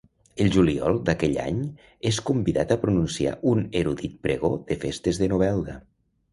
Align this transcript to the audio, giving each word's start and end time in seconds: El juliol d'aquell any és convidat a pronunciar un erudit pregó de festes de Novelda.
El 0.43 0.47
juliol 0.53 0.95
d'aquell 1.09 1.37
any 1.43 1.59
és 2.13 2.19
convidat 2.31 2.73
a 2.77 2.79
pronunciar 2.87 3.35
un 3.53 3.63
erudit 3.85 4.19
pregó 4.27 4.53
de 4.73 4.81
festes 4.89 5.25
de 5.25 5.33
Novelda. 5.39 5.81